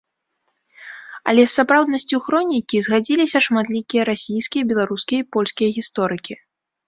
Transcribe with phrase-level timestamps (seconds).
[1.33, 6.33] Але з сапраўднасцю хронікі згадзіліся шматлікія расійскія, беларускія і польскія гісторыкі.